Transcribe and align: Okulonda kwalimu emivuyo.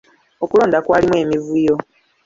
Okulonda 0.43 0.77
kwalimu 0.85 1.15
emivuyo. 1.23 1.75